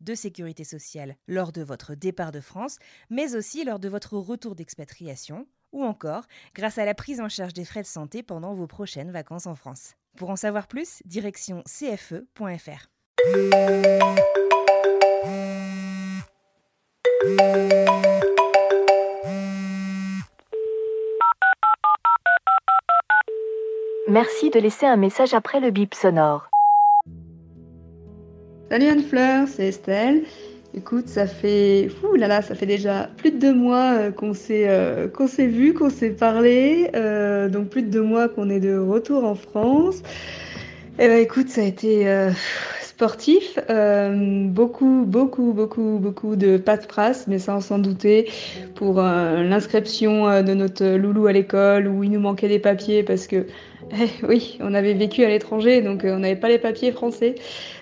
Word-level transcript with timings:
de 0.00 0.14
sécurité 0.14 0.64
sociale 0.64 1.16
lors 1.28 1.52
de 1.52 1.62
votre 1.62 1.94
départ 1.94 2.32
de 2.32 2.40
France, 2.40 2.78
mais 3.10 3.34
aussi 3.34 3.64
lors 3.64 3.78
de 3.78 3.88
votre 3.88 4.16
retour 4.16 4.54
d'expatriation, 4.54 5.46
ou 5.72 5.84
encore 5.84 6.24
grâce 6.54 6.78
à 6.78 6.84
la 6.84 6.94
prise 6.94 7.20
en 7.20 7.28
charge 7.28 7.52
des 7.52 7.64
frais 7.64 7.82
de 7.82 7.86
santé 7.86 8.22
pendant 8.22 8.54
vos 8.54 8.66
prochaines 8.66 9.10
vacances 9.10 9.46
en 9.46 9.54
France. 9.54 9.94
Pour 10.16 10.30
en 10.30 10.36
savoir 10.36 10.66
plus, 10.66 11.02
direction 11.04 11.62
cfe.fr. 11.66 12.88
Merci 24.08 24.50
de 24.50 24.58
laisser 24.58 24.86
un 24.86 24.96
message 24.96 25.34
après 25.34 25.60
le 25.60 25.70
bip 25.70 25.94
sonore. 25.94 26.49
Salut 28.70 28.86
Anne-Fleur, 28.86 29.48
c'est 29.48 29.66
Estelle. 29.66 30.22
Écoute, 30.76 31.08
ça 31.08 31.26
fait, 31.26 31.88
Ouh 32.04 32.14
là 32.14 32.28
là, 32.28 32.40
ça 32.40 32.54
fait 32.54 32.66
déjà 32.66 33.10
plus 33.16 33.32
de 33.32 33.38
deux 33.38 33.52
mois 33.52 33.94
euh, 33.94 34.10
qu'on 34.12 34.32
s'est 34.32 34.66
euh, 34.68 35.08
qu'on 35.08 35.26
s'est 35.26 35.48
vu, 35.48 35.74
qu'on 35.74 35.90
s'est 35.90 36.10
parlé, 36.10 36.88
euh, 36.94 37.48
donc 37.48 37.70
plus 37.70 37.82
de 37.82 37.90
deux 37.90 38.02
mois 38.02 38.28
qu'on 38.28 38.48
est 38.48 38.60
de 38.60 38.78
retour 38.78 39.24
en 39.24 39.34
France. 39.34 40.04
Eh 41.00 41.08
ben 41.08 41.18
écoute, 41.18 41.48
ça 41.48 41.62
a 41.62 41.64
été 41.64 42.06
sportif, 42.80 43.58
beaucoup, 43.68 45.04
beaucoup, 45.04 45.52
beaucoup, 45.52 45.98
beaucoup 46.00 46.36
de 46.36 46.56
pas 46.56 46.76
de 46.76 46.86
prasse, 46.86 47.26
mais 47.26 47.40
ça 47.40 47.56
on 47.56 47.60
s'en 47.60 47.78
doutait, 47.78 48.26
pour 48.76 49.00
l'inscription 49.00 50.42
de 50.42 50.54
notre 50.54 50.84
loulou 50.84 51.26
à 51.26 51.32
l'école 51.32 51.88
où 51.88 52.04
il 52.04 52.10
nous 52.10 52.20
manquait 52.20 52.48
des 52.48 52.58
papiers 52.58 53.02
parce 53.02 53.26
que, 53.26 53.46
eh, 53.92 54.26
oui, 54.26 54.58
on 54.60 54.74
avait 54.74 54.94
vécu 54.94 55.24
à 55.24 55.28
l'étranger, 55.28 55.82
donc 55.82 56.04
euh, 56.04 56.14
on 56.14 56.20
n'avait 56.20 56.36
pas 56.36 56.48
les 56.48 56.58
papiers 56.58 56.92
français. 56.92 57.34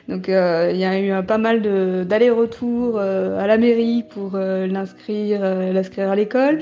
Donc 0.09 0.29
euh, 0.29 0.71
il 0.73 0.79
y 0.79 0.85
a 0.85 1.01
eu 1.01 1.25
pas 1.25 1.39
mal 1.39 1.61
d'allers-retours 2.07 2.99
euh, 2.99 3.39
à 3.39 3.47
la 3.47 3.59
mairie 3.59 4.05
pour 4.09 4.37
l'inscrire, 4.37 5.41
l'inscrire 5.43 6.11
à 6.11 6.17
l'école. 6.17 6.61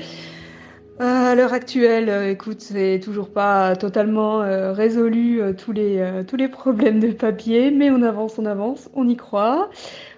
À 0.99 1.35
l'heure 1.35 1.53
actuelle, 1.53 2.31
écoute, 2.31 2.59
c'est 2.59 2.99
toujours 3.03 3.29
pas 3.29 3.75
totalement 3.75 4.39
résolu 4.73 5.41
tous 5.55 5.71
les 5.71 6.47
problèmes 6.51 6.99
de 6.99 7.11
papier, 7.11 7.69
mais 7.69 7.91
on 7.91 8.01
avance, 8.01 8.39
on 8.39 8.45
avance, 8.45 8.89
on 8.95 9.07
y 9.07 9.15
croit. 9.15 9.69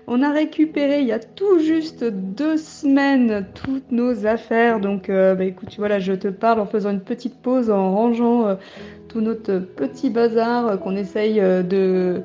On 0.08 0.24
a 0.24 0.32
récupéré 0.32 1.02
il 1.02 1.08
y 1.08 1.12
a 1.12 1.20
tout 1.20 1.60
juste 1.60 2.06
deux 2.06 2.58
semaines 2.58 3.46
toutes 3.54 3.92
nos 3.92 4.26
affaires, 4.26 4.80
donc 4.80 5.10
bah, 5.10 5.44
écoute, 5.44 5.68
tu 5.70 5.82
je 6.00 6.14
te 6.14 6.30
parle 6.30 6.62
en 6.62 6.66
faisant 6.66 6.92
une 6.92 7.02
petite 7.02 7.42
pause, 7.42 7.70
en 7.70 7.94
rangeant 7.94 8.58
tout 9.10 9.22
notre 9.22 9.58
petit 9.58 10.10
bazar 10.10 10.68
euh, 10.68 10.78
qu'on 10.78 10.96
essaye 10.96 11.42
euh, 11.42 11.64
de 11.64 12.22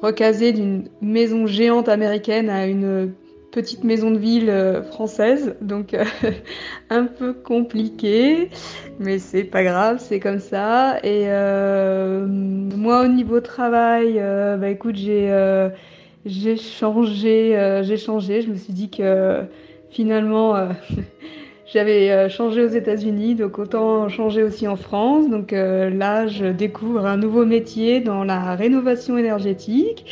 recaser 0.00 0.52
d'une 0.52 0.84
maison 1.02 1.46
géante 1.46 1.88
américaine 1.88 2.48
à 2.48 2.66
une 2.66 3.12
petite 3.52 3.84
maison 3.84 4.12
de 4.12 4.18
ville 4.18 4.48
euh, 4.48 4.82
française, 4.82 5.56
donc 5.60 5.94
un 6.90 7.04
peu 7.04 7.34
compliqué, 7.34 8.48
mais 8.98 9.18
c'est 9.18 9.44
pas 9.44 9.64
grave, 9.64 9.98
c'est 10.00 10.20
comme 10.20 10.38
ça. 10.38 10.98
Et 11.02 11.26
moi, 11.26 13.02
au 13.02 13.08
niveau 13.08 13.40
travail, 13.40 14.14
bah 14.58 14.68
écoute, 14.68 14.96
j'ai 14.96 16.56
changé, 16.56 17.80
j'ai 17.82 17.96
changé. 17.96 18.40
Je 18.42 18.50
me 18.50 18.56
suis 18.56 18.72
dit 18.72 18.88
que 18.88 19.42
finalement, 19.90 20.54
j'avais 21.72 22.10
euh, 22.10 22.28
changé 22.28 22.64
aux 22.64 22.68
États-Unis, 22.68 23.36
donc 23.36 23.58
autant 23.58 24.08
changer 24.08 24.42
aussi 24.42 24.66
en 24.66 24.76
France. 24.76 25.30
Donc 25.30 25.52
euh, 25.52 25.88
là, 25.90 26.26
je 26.26 26.46
découvre 26.46 27.06
un 27.06 27.16
nouveau 27.16 27.46
métier 27.46 28.00
dans 28.00 28.24
la 28.24 28.56
rénovation 28.56 29.16
énergétique. 29.16 30.04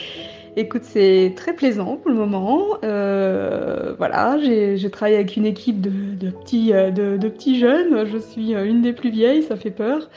Écoute, 0.57 0.83
c'est 0.85 1.33
très 1.37 1.55
plaisant 1.55 1.97
pour 1.97 2.11
le 2.11 2.17
moment. 2.17 2.79
Euh, 2.85 3.95
voilà, 3.99 4.39
j'ai 4.39 4.91
travaillé 4.91 5.17
avec 5.17 5.37
une 5.37 5.47
équipe 5.47 5.81
de, 5.81 6.31
petits, 6.31 6.73
de, 6.73 7.29
petits 7.29 7.59
jeunes. 7.59 8.07
Je 8.07 8.19
suis 8.19 8.55
une 8.55 8.83
des 8.83 8.93
plus 8.93 9.11
vieilles, 9.11 9.43
ça 9.43 9.57
fait 9.57 9.71
peur. 9.71 10.09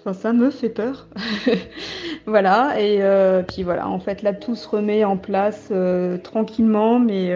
Enfin, 0.00 0.12
ça 0.12 0.32
me 0.32 0.50
fait 0.50 0.68
peur. 0.68 1.08
voilà, 2.26 2.78
et 2.78 3.00
puis 3.46 3.62
voilà, 3.62 3.88
en 3.88 3.98
fait, 3.98 4.22
là, 4.22 4.34
tout 4.34 4.54
se 4.54 4.68
remet 4.68 5.04
en 5.04 5.16
place 5.16 5.72
tranquillement, 6.22 6.98
mais 6.98 7.32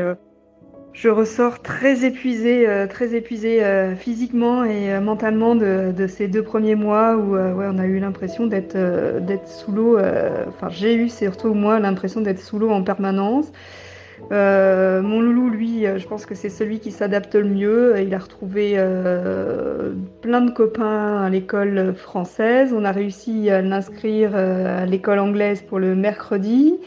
je 0.92 1.08
ressors 1.08 1.62
très 1.62 2.04
épuisée, 2.04 2.68
euh, 2.68 2.86
très 2.86 3.14
épuisée 3.14 3.64
euh, 3.64 3.96
physiquement 3.96 4.62
et 4.64 4.92
euh, 4.92 5.00
mentalement 5.00 5.54
de, 5.54 6.06
ces 6.06 6.28
deux 6.28 6.42
premiers 6.42 6.74
mois 6.74 7.16
où 7.16 7.36
on 7.36 7.78
a 7.78 7.86
eu 7.86 7.98
l'impression 7.98 8.46
d'être 8.46 8.76
d'être 9.20 9.48
sous 9.48 9.72
l'eau. 9.72 9.98
Enfin, 10.48 10.68
j'ai 10.68 10.94
eu 10.94 11.08
surtout 11.08 11.54
moi 11.54 11.78
l'impression 11.78 12.20
d'être 12.20 12.40
sous 12.40 12.58
l'eau 12.58 12.70
en 12.70 12.82
permanence. 12.82 13.52
Mon 14.30 15.20
loulou, 15.20 15.48
lui, 15.48 15.84
je 15.84 16.06
pense 16.06 16.26
que 16.26 16.34
c'est 16.34 16.48
celui 16.48 16.80
qui 16.80 16.90
s'adapte 16.90 17.34
le 17.34 17.44
mieux. 17.44 17.94
Il 18.00 18.14
a 18.14 18.18
retrouvé 18.18 18.74
plein 20.20 20.40
de 20.40 20.50
copains 20.50 21.22
à 21.22 21.30
l'école 21.30 21.94
française. 21.94 22.74
On 22.76 22.84
a 22.84 22.92
réussi 22.92 23.48
à 23.50 23.62
l'inscrire 23.62 24.34
à 24.34 24.86
l'école 24.86 25.20
anglaise 25.20 25.62
pour 25.62 25.78
le 25.78 25.94
mercredi. 25.94 26.78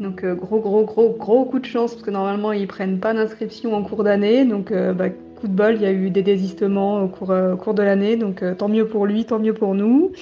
Donc 0.00 0.24
euh, 0.24 0.34
gros 0.34 0.58
gros 0.58 0.84
gros 0.84 1.10
gros 1.10 1.44
coup 1.44 1.60
de 1.60 1.66
chance 1.66 1.92
parce 1.92 2.02
que 2.02 2.10
normalement 2.10 2.52
ils 2.52 2.66
prennent 2.66 2.98
pas 2.98 3.14
d'inscription 3.14 3.74
en 3.74 3.82
cours 3.82 4.04
d'année. 4.04 4.44
Donc 4.44 4.72
euh, 4.72 4.92
bah, 4.92 5.10
coup 5.10 5.48
de 5.48 5.52
bol, 5.52 5.76
il 5.76 5.82
y 5.82 5.86
a 5.86 5.92
eu 5.92 6.10
des 6.10 6.22
désistements 6.22 7.02
au 7.02 7.08
cours, 7.08 7.30
euh, 7.30 7.54
de 7.54 7.82
l'année. 7.82 8.16
Donc 8.16 8.42
tant 8.58 8.68
mieux 8.68 8.86
pour 8.86 9.06
lui, 9.06 9.24
tant 9.24 9.38
mieux 9.38 9.54
pour 9.54 9.74
nous. 9.74 10.12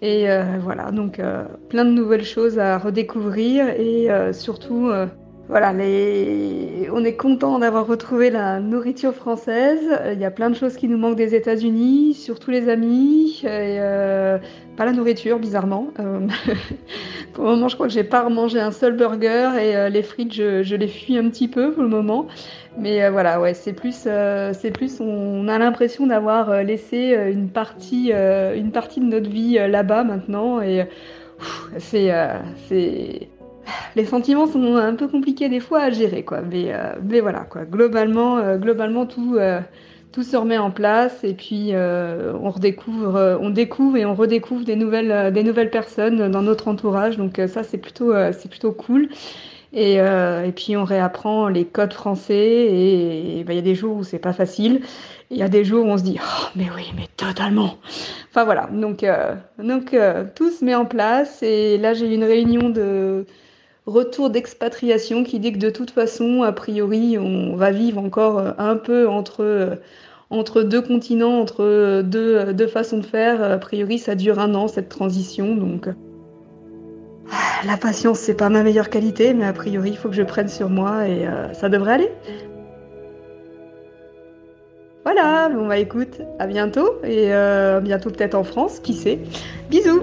Et 0.00 0.28
voilà, 0.60 0.92
donc 0.92 1.20
plein 1.68 1.84
de 1.84 1.90
nouvelles 1.90 2.24
choses 2.24 2.60
à 2.60 2.78
redécouvrir 2.78 3.68
et 3.70 4.06
surtout 4.32 4.92
voilà, 5.48 5.72
les... 5.72 6.90
on 6.92 7.02
est 7.04 7.16
content 7.16 7.58
d'avoir 7.58 7.86
retrouvé 7.86 8.28
la 8.28 8.60
nourriture 8.60 9.14
française. 9.14 9.80
Euh, 9.88 10.12
Il 10.12 10.20
y 10.20 10.26
a 10.26 10.30
plein 10.30 10.50
de 10.50 10.54
choses 10.54 10.76
qui 10.76 10.88
nous 10.88 10.98
manquent 10.98 11.16
des 11.16 11.34
États-Unis, 11.34 12.12
surtout 12.12 12.50
les 12.50 12.68
amis, 12.68 13.40
euh, 13.44 14.38
pas 14.76 14.84
la 14.84 14.92
nourriture, 14.92 15.38
bizarrement. 15.38 15.88
Euh, 16.00 16.26
pour 17.32 17.44
le 17.44 17.50
moment, 17.52 17.68
je 17.68 17.76
crois 17.76 17.86
que 17.86 17.94
j'ai 17.94 18.04
pas 18.04 18.24
remangé 18.24 18.60
un 18.60 18.72
seul 18.72 18.94
burger 18.94 19.52
et 19.58 19.88
les 19.88 20.02
frites, 20.02 20.34
je, 20.34 20.62
je 20.62 20.76
les 20.76 20.88
fuis 20.88 21.16
un 21.16 21.30
petit 21.30 21.48
peu 21.48 21.72
pour 21.72 21.82
le 21.82 21.88
moment. 21.88 22.26
Mais 22.76 23.08
voilà, 23.08 23.40
ouais, 23.40 23.54
c'est 23.54 23.72
plus, 23.72 24.06
c'est 24.52 24.70
plus, 24.70 25.00
on 25.00 25.48
a 25.48 25.58
l'impression 25.58 26.06
d'avoir 26.06 26.62
laissé 26.62 27.16
une 27.32 27.48
partie, 27.48 28.12
une 28.12 28.70
partie 28.70 29.00
de 29.00 29.06
notre 29.06 29.30
vie 29.30 29.54
là-bas 29.54 30.04
maintenant, 30.04 30.60
et 30.60 30.86
c'est, 31.78 32.12
c'est 32.68 33.28
les 33.96 34.04
sentiments 34.04 34.46
sont 34.46 34.76
un 34.76 34.94
peu 34.94 35.08
compliqués 35.08 35.48
des 35.48 35.60
fois 35.60 35.82
à 35.82 35.90
gérer, 35.90 36.24
quoi. 36.24 36.40
Mais, 36.42 36.72
euh, 36.72 36.94
mais 37.02 37.20
voilà, 37.20 37.40
quoi. 37.40 37.64
Globalement, 37.64 38.38
euh, 38.38 38.56
globalement 38.56 39.06
tout, 39.06 39.36
euh, 39.36 39.60
tout 40.12 40.22
se 40.22 40.36
remet 40.36 40.58
en 40.58 40.70
place 40.70 41.22
et 41.22 41.34
puis 41.34 41.72
on 41.74 42.50
redécouvre, 42.50 43.38
on 43.40 43.50
découvre 43.50 43.96
et 43.96 44.06
on 44.06 44.14
redécouvre 44.14 44.64
des 44.64 44.74
nouvelles, 44.74 45.32
des 45.32 45.42
nouvelles 45.42 45.70
personnes 45.70 46.30
dans 46.30 46.42
notre 46.42 46.68
entourage. 46.68 47.18
Donc 47.18 47.40
ça, 47.46 47.62
c'est 47.62 47.78
plutôt, 47.78 48.14
c'est 48.32 48.48
plutôt 48.48 48.72
cool. 48.72 49.08
Et, 49.74 49.96
et 49.96 50.52
puis 50.56 50.78
on 50.78 50.84
réapprend 50.84 51.48
les 51.48 51.66
codes 51.66 51.92
français 51.92 52.34
et 52.34 53.44
ben, 53.46 53.52
il 53.52 53.56
y 53.56 53.58
a 53.58 53.62
des 53.62 53.74
jours 53.74 53.98
où 53.98 54.02
c'est 54.02 54.18
pas 54.18 54.32
facile. 54.32 54.80
Il 55.30 55.36
y 55.36 55.42
a 55.42 55.48
des 55.48 55.62
jours 55.62 55.84
où 55.84 55.88
on 55.88 55.98
se 55.98 56.04
dit 56.04 56.18
oh 56.18 56.46
mais 56.56 56.68
oui 56.74 56.90
mais 56.96 57.06
totalement. 57.18 57.76
Enfin 58.30 58.44
voilà 58.44 58.66
donc 58.72 59.04
donc 59.62 59.94
tout 60.34 60.50
se 60.50 60.64
met 60.64 60.74
en 60.74 60.86
place 60.86 61.42
et 61.42 61.76
là 61.76 61.92
j'ai 61.92 62.12
une 62.12 62.24
réunion 62.24 62.70
de 62.70 63.26
retour 63.88 64.30
d'expatriation 64.30 65.24
qui 65.24 65.38
dit 65.40 65.52
que 65.52 65.58
de 65.58 65.70
toute 65.70 65.90
façon, 65.90 66.42
a 66.42 66.52
priori, 66.52 67.18
on 67.18 67.56
va 67.56 67.70
vivre 67.70 68.00
encore 68.00 68.38
euh, 68.38 68.50
un 68.58 68.76
peu 68.76 69.08
entre, 69.08 69.42
euh, 69.42 69.76
entre 70.30 70.62
deux 70.62 70.82
continents, 70.82 71.40
entre 71.40 72.02
deux, 72.02 72.52
deux 72.52 72.66
façons 72.66 72.98
de 72.98 73.06
faire. 73.06 73.42
A 73.42 73.58
priori, 73.58 73.98
ça 73.98 74.14
dure 74.14 74.38
un 74.38 74.54
an 74.54 74.68
cette 74.68 74.88
transition, 74.88 75.56
donc 75.56 75.88
ah, 77.30 77.66
la 77.66 77.76
patience, 77.76 78.18
c'est 78.18 78.36
pas 78.36 78.48
ma 78.48 78.62
meilleure 78.62 78.90
qualité, 78.90 79.34
mais 79.34 79.44
a 79.44 79.52
priori, 79.52 79.90
il 79.90 79.96
faut 79.96 80.08
que 80.08 80.14
je 80.14 80.22
prenne 80.22 80.48
sur 80.48 80.70
moi 80.70 81.08
et 81.08 81.26
ça 81.52 81.68
devrait 81.68 81.92
aller. 81.92 82.10
Voilà, 85.04 85.50
bon 85.50 85.66
bah 85.66 85.78
écoute, 85.78 86.20
à 86.38 86.46
bientôt 86.46 86.94
et 87.04 87.30
bientôt 87.82 88.10
peut-être 88.10 88.34
en 88.34 88.44
France, 88.44 88.80
qui 88.80 88.94
sait. 88.94 89.18
Bisous 89.68 90.02